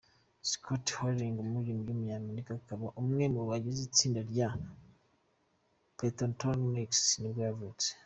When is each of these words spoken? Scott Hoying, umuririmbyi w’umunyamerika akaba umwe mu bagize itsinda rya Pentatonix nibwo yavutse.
Scott 0.51 0.85
Hoying, 0.97 1.37
umuririmbyi 1.45 1.89
w’umunyamerika 1.91 2.51
akaba 2.59 2.85
umwe 3.01 3.23
mu 3.33 3.41
bagize 3.49 3.81
itsinda 3.89 4.21
rya 4.31 4.49
Pentatonix 5.97 6.89
nibwo 7.19 7.41
yavutse. 7.47 7.89